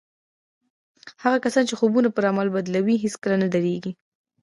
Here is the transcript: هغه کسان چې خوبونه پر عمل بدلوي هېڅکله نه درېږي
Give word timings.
هغه 1.23 1.37
کسان 1.45 1.63
چې 1.69 1.75
خوبونه 1.79 2.09
پر 2.15 2.23
عمل 2.31 2.47
بدلوي 2.55 2.95
هېڅکله 3.03 3.35
نه 3.43 3.47
درېږي 3.53 3.91